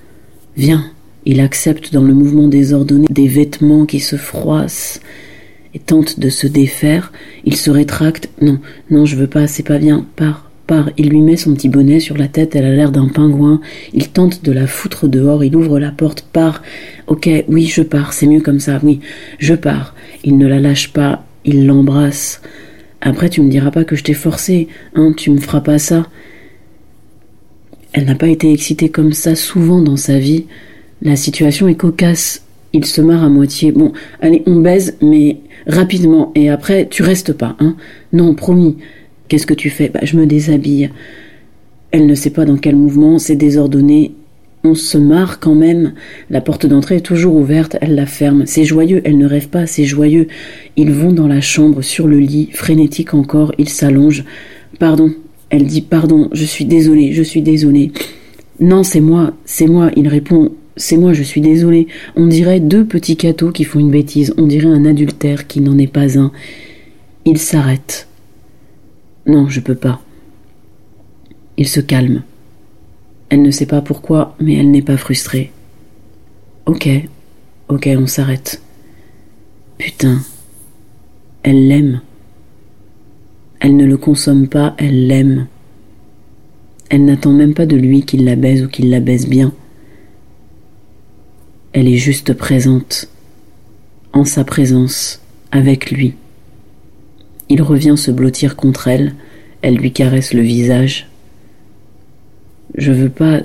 Viens. 0.56 0.91
Il 1.24 1.40
accepte 1.40 1.92
dans 1.92 2.02
le 2.02 2.14
mouvement 2.14 2.48
désordonné 2.48 3.06
des 3.10 3.28
vêtements 3.28 3.86
qui 3.86 4.00
se 4.00 4.16
froissent 4.16 5.00
et 5.74 5.78
tente 5.78 6.18
de 6.18 6.28
se 6.28 6.46
défaire. 6.46 7.12
Il 7.44 7.56
se 7.56 7.70
rétracte. 7.70 8.28
Non, 8.40 8.58
non, 8.90 9.04
je 9.06 9.16
veux 9.16 9.28
pas, 9.28 9.46
c'est 9.46 9.62
pas 9.62 9.78
bien. 9.78 10.06
Pars, 10.16 10.50
pars. 10.66 10.90
Il 10.98 11.10
lui 11.10 11.20
met 11.20 11.36
son 11.36 11.54
petit 11.54 11.68
bonnet 11.68 12.00
sur 12.00 12.16
la 12.16 12.28
tête, 12.28 12.56
elle 12.56 12.64
a 12.64 12.74
l'air 12.74 12.90
d'un 12.90 13.08
pingouin. 13.08 13.60
Il 13.94 14.08
tente 14.08 14.44
de 14.44 14.52
la 14.52 14.66
foutre 14.66 15.08
dehors, 15.08 15.44
il 15.44 15.54
ouvre 15.54 15.78
la 15.78 15.90
porte, 15.90 16.26
part. 16.32 16.62
Ok, 17.06 17.28
oui, 17.48 17.66
je 17.66 17.82
pars, 17.82 18.12
c'est 18.12 18.26
mieux 18.26 18.40
comme 18.40 18.60
ça, 18.60 18.80
oui, 18.82 19.00
je 19.38 19.54
pars. 19.54 19.94
Il 20.24 20.38
ne 20.38 20.46
la 20.46 20.58
lâche 20.58 20.92
pas, 20.92 21.24
il 21.44 21.66
l'embrasse. 21.66 22.42
Après, 23.00 23.28
tu 23.28 23.42
me 23.42 23.50
diras 23.50 23.70
pas 23.70 23.84
que 23.84 23.96
je 23.96 24.04
t'ai 24.04 24.14
forcé, 24.14 24.68
hein, 24.94 25.12
tu 25.16 25.30
me 25.30 25.38
feras 25.38 25.60
pas 25.60 25.78
ça. 25.78 26.06
Elle 27.92 28.06
n'a 28.06 28.14
pas 28.14 28.28
été 28.28 28.52
excitée 28.52 28.88
comme 28.88 29.12
ça 29.12 29.34
souvent 29.34 29.82
dans 29.82 29.96
sa 29.96 30.18
vie. 30.18 30.46
La 31.02 31.16
situation 31.16 31.66
est 31.66 31.74
cocasse. 31.74 32.44
Il 32.72 32.84
se 32.84 33.00
marre 33.00 33.24
à 33.24 33.28
moitié. 33.28 33.72
Bon, 33.72 33.92
allez, 34.20 34.42
on 34.46 34.60
baise, 34.60 34.96
mais 35.02 35.38
rapidement. 35.66 36.32
Et 36.34 36.48
après, 36.48 36.86
tu 36.88 37.02
restes 37.02 37.32
pas, 37.32 37.56
hein. 37.58 37.76
Non, 38.12 38.34
promis. 38.34 38.76
Qu'est-ce 39.28 39.46
que 39.46 39.54
tu 39.54 39.68
fais? 39.68 39.88
Bah, 39.88 40.00
je 40.02 40.16
me 40.16 40.26
déshabille. 40.26 40.90
Elle 41.90 42.06
ne 42.06 42.14
sait 42.14 42.30
pas 42.30 42.44
dans 42.44 42.56
quel 42.56 42.76
mouvement, 42.76 43.18
c'est 43.18 43.36
désordonné. 43.36 44.12
On 44.64 44.74
se 44.76 44.96
marre 44.96 45.40
quand 45.40 45.56
même. 45.56 45.92
La 46.30 46.40
porte 46.40 46.66
d'entrée 46.66 46.96
est 46.96 47.00
toujours 47.00 47.34
ouverte, 47.34 47.76
elle 47.80 47.96
la 47.96 48.06
ferme. 48.06 48.46
C'est 48.46 48.64
joyeux, 48.64 49.02
elle 49.04 49.18
ne 49.18 49.26
rêve 49.26 49.48
pas, 49.48 49.66
c'est 49.66 49.84
joyeux. 49.84 50.28
Ils 50.76 50.92
vont 50.92 51.12
dans 51.12 51.26
la 51.26 51.40
chambre, 51.40 51.82
sur 51.82 52.06
le 52.06 52.20
lit, 52.20 52.48
frénétique 52.52 53.12
encore, 53.12 53.52
ils 53.58 53.68
s'allongent. 53.68 54.24
Pardon, 54.78 55.12
elle 55.50 55.66
dit 55.66 55.82
pardon, 55.82 56.28
je 56.32 56.44
suis 56.44 56.64
désolée, 56.64 57.12
je 57.12 57.24
suis 57.24 57.42
désolée. 57.42 57.90
Non, 58.60 58.84
c'est 58.84 59.00
moi, 59.00 59.34
c'est 59.44 59.66
moi, 59.66 59.90
il 59.96 60.06
répond. 60.06 60.52
C'est 60.76 60.96
moi, 60.96 61.12
je 61.12 61.22
suis 61.22 61.40
désolée. 61.40 61.86
On 62.16 62.26
dirait 62.26 62.60
deux 62.60 62.84
petits 62.84 63.16
cathos 63.16 63.52
qui 63.52 63.64
font 63.64 63.78
une 63.78 63.90
bêtise, 63.90 64.32
on 64.38 64.46
dirait 64.46 64.68
un 64.68 64.86
adultère 64.86 65.46
qui 65.46 65.60
n'en 65.60 65.78
est 65.78 65.92
pas 65.92 66.18
un. 66.18 66.32
Il 67.24 67.38
s'arrête. 67.38 68.08
Non, 69.26 69.48
je 69.48 69.60
peux 69.60 69.74
pas. 69.74 70.00
Il 71.56 71.68
se 71.68 71.80
calme. 71.80 72.22
Elle 73.28 73.42
ne 73.42 73.50
sait 73.50 73.66
pas 73.66 73.80
pourquoi, 73.80 74.34
mais 74.40 74.54
elle 74.54 74.70
n'est 74.70 74.82
pas 74.82 74.96
frustrée. 74.96 75.52
Ok, 76.66 76.88
ok, 77.68 77.88
on 77.96 78.06
s'arrête. 78.06 78.62
Putain, 79.78 80.20
elle 81.42 81.68
l'aime. 81.68 82.00
Elle 83.60 83.76
ne 83.76 83.84
le 83.84 83.96
consomme 83.96 84.48
pas, 84.48 84.74
elle 84.78 85.06
l'aime. 85.06 85.46
Elle 86.88 87.04
n'attend 87.04 87.32
même 87.32 87.54
pas 87.54 87.66
de 87.66 87.76
lui 87.76 88.02
qu'il 88.02 88.24
la 88.24 88.36
baise 88.36 88.62
ou 88.64 88.68
qu'il 88.68 88.90
la 88.90 89.00
baise 89.00 89.28
bien. 89.28 89.52
Elle 91.72 91.88
est 91.88 91.96
juste 91.96 92.34
présente, 92.34 93.08
en 94.12 94.24
sa 94.24 94.44
présence, 94.44 95.20
avec 95.50 95.90
lui. 95.90 96.14
Il 97.48 97.62
revient 97.62 97.96
se 97.96 98.10
blottir 98.10 98.56
contre 98.56 98.88
elle, 98.88 99.14
elle 99.62 99.76
lui 99.76 99.92
caresse 99.92 100.34
le 100.34 100.42
visage, 100.42 101.08
je 102.74 102.92
veux 102.92 103.10
pas. 103.10 103.40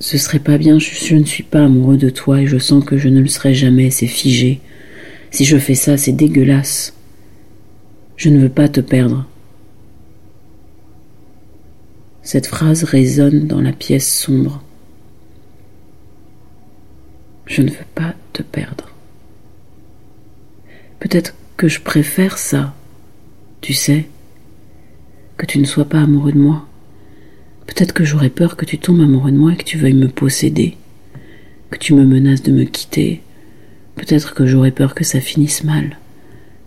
Ce 0.00 0.16
serait 0.16 0.38
pas 0.38 0.58
bien, 0.58 0.78
je, 0.78 1.14
ne 1.16 1.24
suis 1.24 1.42
pas 1.42 1.64
amoureux 1.64 1.96
de 1.96 2.10
toi 2.10 2.40
et 2.40 2.46
je 2.46 2.58
sens 2.58 2.84
que 2.84 2.96
je 2.96 3.08
ne 3.08 3.20
le 3.20 3.26
serai 3.26 3.52
jamais, 3.54 3.90
c'est 3.90 4.06
figé. 4.06 4.60
Si 5.32 5.44
je 5.44 5.58
fais 5.58 5.74
ça, 5.74 5.96
c'est 5.96 6.12
dégueulasse. 6.12 6.94
Je 8.16 8.28
ne 8.28 8.38
veux 8.38 8.48
pas 8.48 8.68
te 8.68 8.80
perdre. 8.80 9.26
Cette 12.22 12.46
phrase 12.46 12.84
résonne 12.84 13.48
dans 13.48 13.60
la 13.60 13.72
pièce 13.72 14.20
sombre. 14.20 14.62
Je 17.58 17.64
ne 17.64 17.70
veux 17.70 17.86
pas 17.96 18.14
te 18.32 18.40
perdre. 18.40 18.88
Peut-être 21.00 21.34
que 21.56 21.66
je 21.66 21.80
préfère 21.80 22.38
ça, 22.38 22.72
tu 23.62 23.74
sais, 23.74 24.08
que 25.36 25.44
tu 25.44 25.58
ne 25.58 25.64
sois 25.64 25.86
pas 25.86 26.02
amoureux 26.02 26.30
de 26.30 26.38
moi. 26.38 26.68
Peut-être 27.66 27.94
que 27.94 28.04
j'aurais 28.04 28.30
peur 28.30 28.56
que 28.56 28.64
tu 28.64 28.78
tombes 28.78 29.00
amoureux 29.00 29.32
de 29.32 29.36
moi 29.36 29.54
et 29.54 29.56
que 29.56 29.64
tu 29.64 29.76
veuilles 29.76 29.94
me 29.94 30.06
posséder, 30.06 30.76
que 31.72 31.78
tu 31.78 31.94
me 31.94 32.04
menaces 32.04 32.44
de 32.44 32.52
me 32.52 32.62
quitter. 32.62 33.22
Peut-être 33.96 34.34
que 34.34 34.46
j'aurais 34.46 34.70
peur 34.70 34.94
que 34.94 35.02
ça 35.02 35.18
finisse 35.18 35.64
mal, 35.64 35.98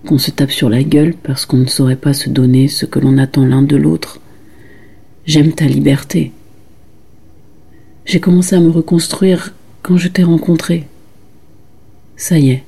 qu'on 0.05 0.17
se 0.17 0.31
tape 0.31 0.51
sur 0.51 0.69
la 0.69 0.83
gueule 0.83 1.13
parce 1.13 1.45
qu'on 1.45 1.55
ne 1.55 1.67
saurait 1.67 1.95
pas 1.95 2.13
se 2.13 2.29
donner 2.29 2.67
ce 2.67 2.85
que 2.85 2.99
l'on 2.99 3.17
attend 3.17 3.45
l'un 3.45 3.61
de 3.61 3.77
l'autre. 3.77 4.19
J'aime 5.25 5.53
ta 5.53 5.67
liberté. 5.67 6.33
J'ai 8.03 8.19
commencé 8.19 8.57
à 8.57 8.59
me 8.59 8.71
reconstruire 8.71 9.53
quand 9.81 9.97
je 9.97 10.07
t'ai 10.07 10.23
rencontré. 10.23 10.87
Ça 12.15 12.37
y 12.37 12.51
est, 12.51 12.63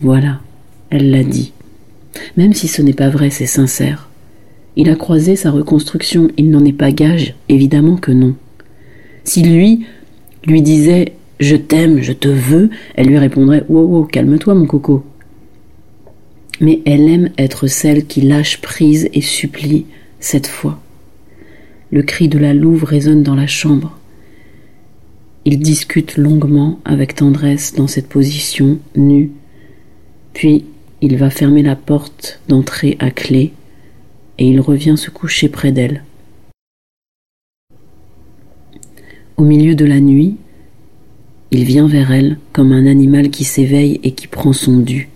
voilà, 0.00 0.40
elle 0.90 1.10
l'a 1.10 1.24
dit. 1.24 1.52
Même 2.36 2.54
si 2.54 2.68
ce 2.68 2.82
n'est 2.82 2.92
pas 2.92 3.08
vrai, 3.08 3.30
c'est 3.30 3.46
sincère. 3.46 4.08
Il 4.76 4.88
a 4.88 4.96
croisé 4.96 5.36
sa 5.36 5.50
reconstruction, 5.50 6.30
il 6.38 6.50
n'en 6.50 6.64
est 6.64 6.72
pas 6.72 6.92
gage, 6.92 7.34
évidemment 7.48 7.96
que 7.96 8.12
non. 8.12 8.34
Si 9.24 9.42
lui 9.42 9.86
lui 10.46 10.62
disait 10.62 11.12
Je 11.38 11.56
t'aime, 11.56 12.00
je 12.00 12.12
te 12.12 12.28
veux, 12.28 12.70
elle 12.96 13.08
lui 13.08 13.18
répondrait 13.18 13.64
Wow, 13.68 13.86
wow, 13.86 14.04
calme-toi, 14.04 14.54
mon 14.54 14.66
coco. 14.66 15.04
Mais 16.60 16.80
elle 16.86 17.08
aime 17.08 17.30
être 17.38 17.66
celle 17.66 18.06
qui 18.06 18.22
lâche 18.22 18.60
prise 18.60 19.08
et 19.12 19.20
supplie 19.20 19.86
cette 20.20 20.46
fois. 20.46 20.80
Le 21.90 22.02
cri 22.02 22.28
de 22.28 22.38
la 22.38 22.54
louve 22.54 22.84
résonne 22.84 23.22
dans 23.22 23.34
la 23.34 23.46
chambre. 23.46 23.98
Il 25.44 25.58
discute 25.58 26.16
longuement 26.16 26.78
avec 26.84 27.14
tendresse 27.14 27.74
dans 27.74 27.88
cette 27.88 28.08
position, 28.08 28.78
nue. 28.94 29.32
Puis 30.34 30.64
il 31.00 31.16
va 31.16 31.30
fermer 31.30 31.62
la 31.62 31.76
porte 31.76 32.40
d'entrée 32.48 32.96
à 33.00 33.10
clé 33.10 33.52
et 34.38 34.48
il 34.48 34.60
revient 34.60 34.94
se 34.96 35.10
coucher 35.10 35.48
près 35.48 35.72
d'elle. 35.72 36.04
Au 39.36 39.44
milieu 39.44 39.74
de 39.74 39.84
la 39.84 40.00
nuit, 40.00 40.36
il 41.50 41.64
vient 41.64 41.88
vers 41.88 42.12
elle 42.12 42.38
comme 42.52 42.72
un 42.72 42.86
animal 42.86 43.30
qui 43.30 43.44
s'éveille 43.44 44.00
et 44.04 44.12
qui 44.12 44.28
prend 44.28 44.52
son 44.52 44.78
dû. 44.78 45.08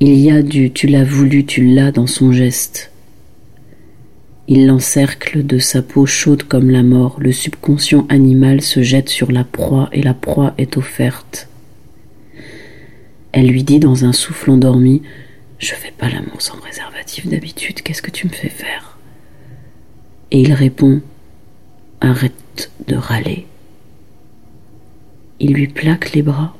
Il 0.00 0.18
y 0.18 0.30
a 0.32 0.42
du 0.42 0.72
tu 0.72 0.88
l'as 0.88 1.04
voulu, 1.04 1.46
tu 1.46 1.64
l'as 1.64 1.92
dans 1.92 2.08
son 2.08 2.32
geste. 2.32 2.91
Il 4.54 4.66
l'encercle 4.66 5.46
de 5.46 5.58
sa 5.58 5.80
peau 5.80 6.04
chaude 6.04 6.42
comme 6.42 6.68
la 6.68 6.82
mort, 6.82 7.16
le 7.18 7.32
subconscient 7.32 8.06
animal 8.10 8.60
se 8.60 8.82
jette 8.82 9.08
sur 9.08 9.32
la 9.32 9.44
proie 9.44 9.88
et 9.92 10.02
la 10.02 10.12
proie 10.12 10.52
est 10.58 10.76
offerte. 10.76 11.48
Elle 13.32 13.46
lui 13.46 13.64
dit 13.64 13.78
dans 13.78 14.04
un 14.04 14.12
souffle 14.12 14.50
endormi 14.50 15.00
Je 15.58 15.74
fais 15.74 15.94
pas 15.96 16.10
l'amour 16.10 16.42
sans 16.42 16.58
préservatif 16.58 17.26
d'habitude, 17.26 17.80
qu'est-ce 17.80 18.02
que 18.02 18.10
tu 18.10 18.26
me 18.26 18.32
fais 18.32 18.50
faire? 18.50 18.98
Et 20.32 20.42
il 20.42 20.52
répond 20.52 21.00
Arrête 22.02 22.70
de 22.86 22.96
râler. 22.96 23.46
Il 25.40 25.54
lui 25.54 25.68
plaque 25.68 26.12
les 26.12 26.20
bras, 26.20 26.54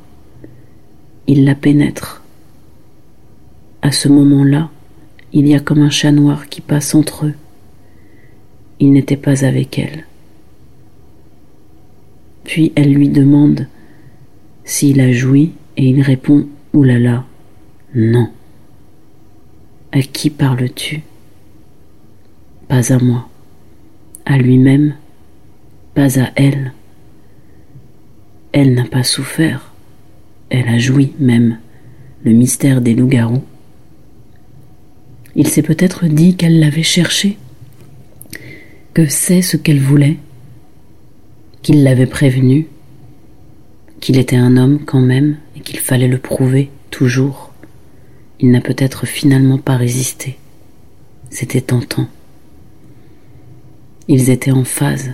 il 1.27 1.45
la 1.45 1.55
pénètre 1.55 2.23
à 3.83 3.93
ce 3.93 4.09
moment-là, 4.09 4.71
il 5.35 5.47
y 5.47 5.55
a 5.55 5.61
comme 5.61 5.83
un 5.83 5.91
chat 5.91 6.13
noir 6.13 6.49
qui 6.49 6.63
passe 6.63 6.95
entre 6.95 7.27
eux. 7.27 7.35
Il 8.83 8.91
n'était 8.91 9.17
pas 9.17 9.45
avec 9.45 9.79
elle. 9.79 10.07
Puis 12.43 12.73
elle 12.75 12.93
lui 12.93 13.09
demande 13.09 13.69
s'il 14.65 15.01
a 15.01 15.13
joui 15.13 15.53
et 15.77 15.89
il 15.89 16.03
répond 16.03 16.49
Oulala, 16.73 17.25
non. 17.95 18.29
À 19.93 20.03
qui 20.03 20.31
parles-tu? 20.31 21.03
Pas 22.67 22.93
à 22.93 22.99
moi. 22.99 23.29
À 24.25 24.37
lui-même 24.37 24.97
Pas 25.95 26.19
à 26.19 26.33
elle. 26.35 26.73
Elle 28.51 28.75
n'a 28.75 28.85
pas 28.85 29.05
souffert. 29.05 29.73
Elle 30.51 30.67
a 30.67 30.79
joui 30.79 31.13
même. 31.21 31.59
Le 32.25 32.33
mystère 32.33 32.81
des 32.81 32.95
loups-garous 32.95 33.45
il 35.35 35.49
s'est 35.49 35.63
peut-être 35.63 36.07
dit 36.07 36.37
qu'elle 36.37 36.61
l'avait 36.61 36.83
cherché, 36.83 37.39
que 38.95 39.07
c'est 39.07 39.43
ce 39.43 39.57
qu'elle 39.57 39.81
voulait, 39.81 40.19
qu'il 41.63 41.83
l'avait 41.83 42.07
prévenu, 42.07 42.67
qu'il 44.01 44.19
était 44.19 44.37
un 44.37 44.57
homme 44.57 44.81
quand 44.85 45.01
même 45.01 45.37
et 45.57 45.61
qu'il 45.61 45.79
fallait 45.79 46.09
le 46.09 46.19
prouver 46.19 46.71
toujours. 46.91 47.53
Il 48.41 48.51
n'a 48.51 48.61
peut-être 48.61 49.07
finalement 49.07 49.59
pas 49.59 49.77
résisté. 49.77 50.37
C'était 51.31 51.61
tentant. 51.61 52.09
Ils 54.09 54.31
étaient 54.31 54.51
en 54.51 54.65
phase, 54.65 55.13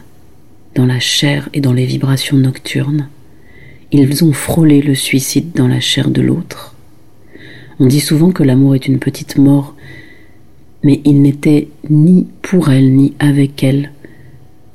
dans 0.75 0.87
la 0.87 0.99
chair 0.99 1.49
et 1.53 1.61
dans 1.61 1.73
les 1.73 1.87
vibrations 1.87 2.37
nocturnes. 2.37 3.09
Ils 3.93 4.25
ont 4.25 4.33
frôlé 4.33 4.81
le 4.81 4.95
suicide 4.95 5.53
dans 5.55 5.69
la 5.69 5.81
chair 5.81 6.11
de 6.11 6.23
l'autre. 6.23 6.75
On 7.79 7.87
dit 7.87 8.01
souvent 8.01 8.33
que 8.33 8.43
l'amour 8.43 8.75
est 8.75 8.89
une 8.89 8.99
petite 8.99 9.37
mort 9.39 9.77
mais 10.83 11.01
il 11.05 11.23
n'était 11.23 11.69
ni 11.91 12.27
pour 12.43 12.71
elle 12.71 12.95
ni 12.95 13.15
avec 13.19 13.63
elle. 13.63 13.93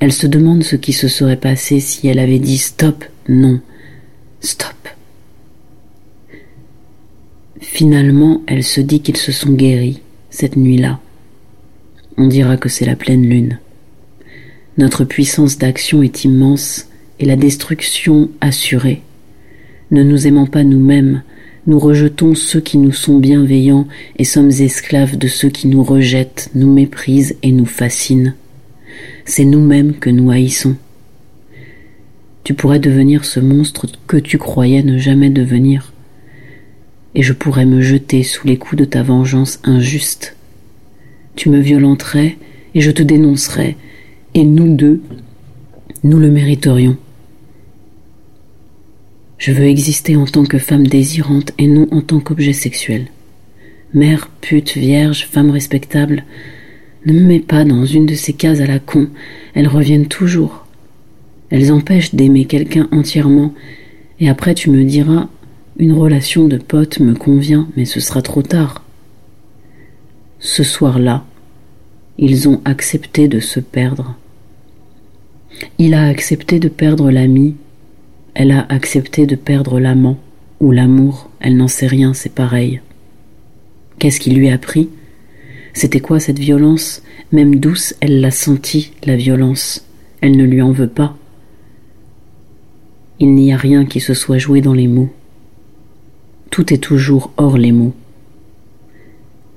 Elle 0.00 0.12
se 0.12 0.26
demande 0.26 0.62
ce 0.62 0.76
qui 0.76 0.92
se 0.92 1.08
serait 1.08 1.36
passé 1.36 1.80
si 1.80 2.08
elle 2.08 2.18
avait 2.18 2.38
dit 2.38 2.58
stop, 2.58 3.04
non, 3.28 3.60
stop. 4.40 4.74
Finalement, 7.60 8.42
elle 8.46 8.62
se 8.62 8.80
dit 8.80 9.00
qu'ils 9.00 9.16
se 9.16 9.32
sont 9.32 9.52
guéris 9.52 10.00
cette 10.30 10.56
nuit-là. 10.56 11.00
On 12.16 12.26
dira 12.28 12.56
que 12.56 12.68
c'est 12.68 12.84
la 12.84 12.96
pleine 12.96 13.26
lune. 13.26 13.58
Notre 14.76 15.04
puissance 15.04 15.58
d'action 15.58 16.02
est 16.02 16.24
immense 16.24 16.88
et 17.18 17.24
la 17.24 17.36
destruction 17.36 18.28
assurée. 18.40 19.02
Ne 19.90 20.02
nous 20.02 20.26
aimant 20.26 20.46
pas 20.46 20.64
nous-mêmes, 20.64 21.22
nous 21.66 21.78
rejetons 21.78 22.34
ceux 22.34 22.60
qui 22.60 22.76
nous 22.76 22.92
sont 22.92 23.18
bienveillants 23.18 23.86
et 24.18 24.24
sommes 24.24 24.50
esclaves 24.50 25.16
de 25.16 25.28
ceux 25.28 25.48
qui 25.48 25.66
nous 25.68 25.82
rejettent, 25.82 26.50
nous 26.54 26.72
méprisent 26.72 27.36
et 27.42 27.52
nous 27.52 27.66
fascinent. 27.66 28.34
C'est 29.24 29.44
nous-mêmes 29.44 29.94
que 29.94 30.10
nous 30.10 30.30
haïssons. 30.30 30.76
Tu 32.42 32.52
pourrais 32.52 32.78
devenir 32.78 33.24
ce 33.24 33.40
monstre 33.40 33.86
que 34.06 34.18
tu 34.18 34.36
croyais 34.36 34.82
ne 34.82 34.98
jamais 34.98 35.30
devenir, 35.30 35.94
et 37.14 37.22
je 37.22 37.32
pourrais 37.32 37.64
me 37.64 37.80
jeter 37.80 38.22
sous 38.22 38.46
les 38.46 38.58
coups 38.58 38.80
de 38.80 38.84
ta 38.84 39.02
vengeance 39.02 39.60
injuste. 39.64 40.36
Tu 41.36 41.48
me 41.48 41.60
violenterais 41.60 42.36
et 42.74 42.82
je 42.82 42.90
te 42.90 43.02
dénoncerais, 43.02 43.76
et 44.34 44.44
nous 44.44 44.76
deux, 44.76 45.00
nous 46.02 46.18
le 46.18 46.30
mériterions. 46.30 46.98
Je 49.46 49.52
veux 49.52 49.66
exister 49.66 50.16
en 50.16 50.24
tant 50.24 50.46
que 50.46 50.56
femme 50.56 50.86
désirante 50.86 51.52
et 51.58 51.66
non 51.66 51.86
en 51.90 52.00
tant 52.00 52.18
qu'objet 52.18 52.54
sexuel. 52.54 53.08
Mère, 53.92 54.30
pute, 54.40 54.78
vierge, 54.78 55.26
femme 55.30 55.50
respectable, 55.50 56.24
ne 57.04 57.12
me 57.12 57.20
mets 57.20 57.40
pas 57.40 57.64
dans 57.64 57.84
une 57.84 58.06
de 58.06 58.14
ces 58.14 58.32
cases 58.32 58.60
à 58.60 58.66
la 58.66 58.78
con, 58.78 59.10
elles 59.52 59.68
reviennent 59.68 60.08
toujours. 60.08 60.64
Elles 61.50 61.72
empêchent 61.72 62.14
d'aimer 62.14 62.46
quelqu'un 62.46 62.88
entièrement, 62.90 63.52
et 64.18 64.30
après 64.30 64.54
tu 64.54 64.70
me 64.70 64.82
diras 64.82 65.28
une 65.78 65.92
relation 65.92 66.48
de 66.48 66.56
pote 66.56 67.00
me 67.00 67.12
convient, 67.12 67.68
mais 67.76 67.84
ce 67.84 68.00
sera 68.00 68.22
trop 68.22 68.40
tard. 68.40 68.82
Ce 70.38 70.62
soir-là, 70.62 71.22
ils 72.16 72.48
ont 72.48 72.62
accepté 72.64 73.28
de 73.28 73.40
se 73.40 73.60
perdre. 73.60 74.16
Il 75.76 75.92
a 75.92 76.06
accepté 76.06 76.58
de 76.60 76.68
perdre 76.68 77.10
l'ami 77.10 77.56
elle 78.34 78.50
a 78.50 78.66
accepté 78.68 79.26
de 79.26 79.36
perdre 79.36 79.78
l'amant 79.78 80.18
ou 80.60 80.72
l'amour, 80.72 81.30
elle 81.40 81.56
n'en 81.56 81.68
sait 81.68 81.86
rien, 81.86 82.14
c'est 82.14 82.34
pareil. 82.34 82.80
Qu'est-ce 83.98 84.18
qui 84.18 84.30
lui 84.30 84.50
a 84.50 84.58
pris? 84.58 84.88
C'était 85.72 86.00
quoi 86.00 86.18
cette 86.18 86.38
violence? 86.38 87.02
Même 87.32 87.56
douce, 87.56 87.94
elle 88.00 88.20
l'a 88.20 88.30
senti, 88.30 88.92
la 89.04 89.16
violence. 89.16 89.86
Elle 90.20 90.36
ne 90.36 90.44
lui 90.44 90.62
en 90.62 90.72
veut 90.72 90.88
pas. 90.88 91.16
Il 93.20 93.34
n'y 93.34 93.52
a 93.52 93.56
rien 93.56 93.84
qui 93.84 94.00
se 94.00 94.14
soit 94.14 94.38
joué 94.38 94.60
dans 94.60 94.74
les 94.74 94.88
mots. 94.88 95.10
Tout 96.50 96.72
est 96.72 96.78
toujours 96.78 97.32
hors 97.36 97.56
les 97.56 97.72
mots. 97.72 97.94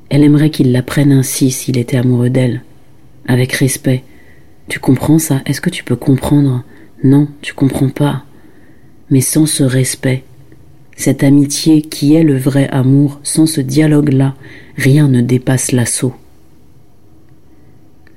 Elle 0.10 0.24
aimerait 0.24 0.52
qu'il 0.52 0.72
la 0.72 0.84
prenne 0.84 1.12
ainsi 1.12 1.52
s'il 1.52 1.78
était 1.78 1.98
amoureux 1.98 2.30
d'elle, 2.30 2.62
avec 3.28 3.54
respect. 3.54 4.04
Tu 4.68 4.80
comprends 4.80 5.20
ça? 5.20 5.42
Est-ce 5.46 5.62
que 5.62 5.70
tu 5.70 5.84
peux 5.84 5.96
comprendre? 5.96 6.64
Non, 7.04 7.28
tu 7.42 7.54
comprends 7.54 7.90
pas 7.90 8.27
mais 9.10 9.22
sans 9.22 9.46
ce 9.46 9.64
respect, 9.64 10.24
cette 10.96 11.24
amitié 11.24 11.82
qui 11.82 12.16
est 12.16 12.24
le 12.24 12.38
vrai 12.38 12.68
amour, 12.70 13.20
sans 13.24 13.46
ce 13.46 13.62
dialogue-là, 13.62 14.36
rien 14.76 15.08
ne 15.08 15.22
dépasse 15.22 15.72
l'assaut. 15.72 16.14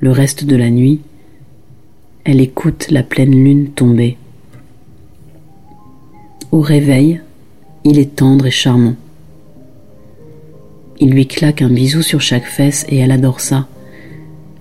Le 0.01 0.11
reste 0.11 0.45
de 0.45 0.57
la 0.57 0.71
nuit, 0.71 1.01
elle 2.25 2.41
écoute 2.41 2.87
la 2.91 3.03
pleine 3.03 3.33
lune 3.33 3.69
tomber. 3.69 4.17
Au 6.53 6.61
réveil, 6.61 7.21
il 7.85 7.99
est 7.99 8.17
tendre 8.17 8.47
et 8.47 8.51
charmant. 8.51 8.97
Il 10.99 11.13
lui 11.13 11.27
claque 11.27 11.63
un 11.63 11.69
bisou 11.69 12.03
sur 12.03 12.21
chaque 12.21 12.45
fesse 12.45 12.85
et 12.89 12.99
elle 12.99 13.13
adore 13.13 13.41
ça. 13.41 13.69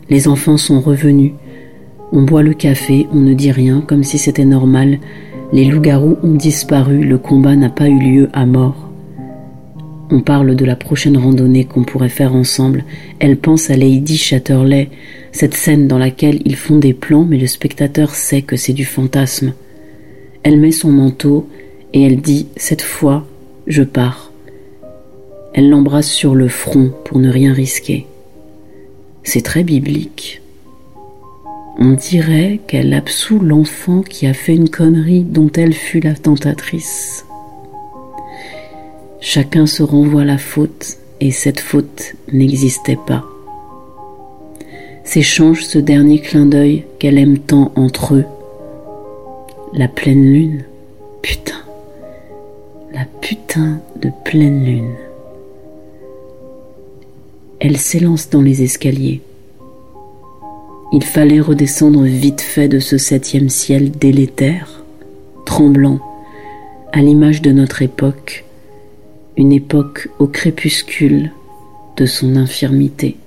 Les 0.09 0.27
enfants 0.27 0.57
sont 0.57 0.81
revenus. 0.81 1.31
On 2.11 2.23
boit 2.23 2.43
le 2.43 2.53
café, 2.53 3.07
on 3.11 3.19
ne 3.19 3.33
dit 3.33 3.51
rien 3.51 3.81
comme 3.81 4.03
si 4.03 4.17
c'était 4.17 4.45
normal, 4.45 4.99
les 5.51 5.65
loups-garous 5.65 6.17
ont 6.21 6.35
disparu, 6.35 7.03
le 7.03 7.17
combat 7.17 7.55
n'a 7.55 7.69
pas 7.69 7.87
eu 7.87 7.99
lieu 7.99 8.29
à 8.33 8.45
mort. 8.45 8.89
On 10.11 10.21
parle 10.21 10.55
de 10.55 10.65
la 10.65 10.75
prochaine 10.75 11.17
randonnée 11.17 11.65
qu'on 11.65 11.83
pourrait 11.83 12.09
faire 12.09 12.33
ensemble. 12.33 12.83
Elle 13.19 13.37
pense 13.37 13.69
à 13.69 13.77
Lady 13.77 14.17
Chatterley, 14.17 14.89
cette 15.31 15.53
scène 15.53 15.87
dans 15.87 15.99
laquelle 15.99 16.41
ils 16.45 16.55
font 16.55 16.77
des 16.77 16.93
plans 16.93 17.25
mais 17.25 17.37
le 17.37 17.47
spectateur 17.47 18.15
sait 18.15 18.41
que 18.41 18.55
c'est 18.55 18.73
du 18.73 18.85
fantasme. 18.85 19.53
Elle 20.43 20.59
met 20.59 20.71
son 20.71 20.91
manteau 20.91 21.47
et 21.93 22.03
elle 22.03 22.21
dit 22.21 22.47
Cette 22.55 22.81
fois, 22.81 23.25
je 23.67 23.83
pars. 23.83 24.31
Elle 25.53 25.69
l'embrasse 25.69 26.09
sur 26.09 26.35
le 26.35 26.47
front 26.47 26.91
pour 27.05 27.19
ne 27.19 27.29
rien 27.29 27.53
risquer. 27.53 28.07
C'est 29.23 29.43
très 29.43 29.63
biblique. 29.63 30.41
On 31.81 31.91
dirait 31.93 32.59
qu'elle 32.67 32.93
absout 32.93 33.39
l'enfant 33.39 34.01
qui 34.01 34.27
a 34.27 34.33
fait 34.33 34.53
une 34.53 34.69
connerie 34.69 35.23
dont 35.23 35.49
elle 35.55 35.73
fut 35.73 36.01
la 36.01 36.13
tentatrice. 36.13 37.25
Chacun 39.21 39.65
se 39.65 39.81
renvoie 39.81 40.25
la 40.25 40.37
faute 40.37 40.97
et 41.21 41.31
cette 41.31 41.61
faute 41.61 42.15
n'existait 42.33 42.99
pas. 43.07 43.23
S'échange 45.05 45.63
ce 45.63 45.79
dernier 45.79 46.19
clin 46.19 46.45
d'œil 46.45 46.83
qu'elle 46.99 47.17
aime 47.17 47.39
tant 47.39 47.71
entre 47.77 48.15
eux. 48.15 48.25
La 49.73 49.87
pleine 49.87 50.33
lune, 50.33 50.65
putain, 51.21 51.61
la 52.93 53.05
putain 53.21 53.79
de 54.01 54.09
pleine 54.25 54.65
lune. 54.65 54.95
Elle 57.61 57.77
s'élance 57.77 58.29
dans 58.29 58.41
les 58.41 58.63
escaliers. 58.63 59.21
Il 60.91 61.03
fallait 61.03 61.39
redescendre 61.39 62.01
vite 62.01 62.41
fait 62.41 62.67
de 62.67 62.79
ce 62.79 62.97
septième 62.97 63.49
ciel 63.49 63.91
délétère, 63.91 64.83
tremblant, 65.45 65.99
à 66.91 67.01
l'image 67.01 67.43
de 67.43 67.51
notre 67.51 67.83
époque, 67.83 68.43
une 69.37 69.51
époque 69.51 70.09
au 70.17 70.25
crépuscule 70.25 71.31
de 71.95 72.07
son 72.07 72.35
infirmité. 72.35 73.17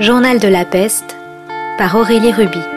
Journal 0.00 0.40
de 0.40 0.48
la 0.48 0.64
peste 0.64 1.16
par 1.76 1.96
Aurélie 1.96 2.32
Ruby. 2.32 2.73